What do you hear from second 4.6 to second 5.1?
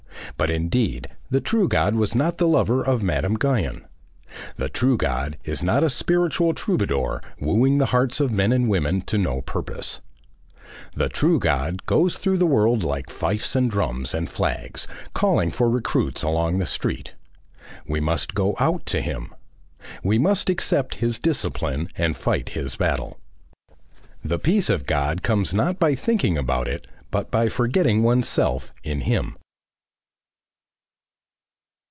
true